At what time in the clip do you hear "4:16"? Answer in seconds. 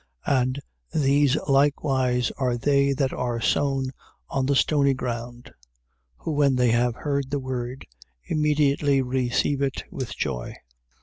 0.27-0.33